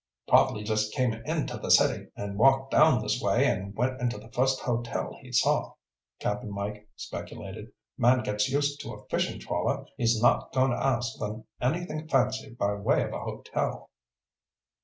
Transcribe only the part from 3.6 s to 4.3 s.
went into